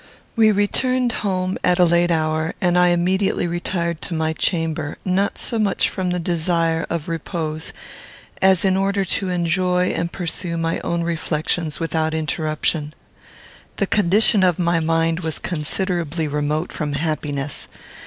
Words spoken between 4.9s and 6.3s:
not so much from the